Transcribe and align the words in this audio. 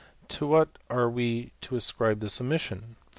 To 0.29 0.47
what 0.47 0.79
Eire 0.89 1.07
we 1.11 1.51
to 1.61 1.75
ascribe 1.75 2.21
this 2.21 2.41
omission? 2.41 2.95